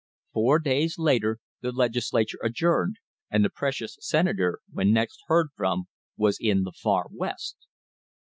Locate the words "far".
6.75-7.05